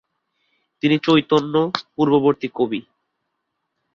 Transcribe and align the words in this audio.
তিনি 0.83 0.95
চৈতন্য-পূর্ববর্তী 0.99 2.47
কবি। 2.55 2.81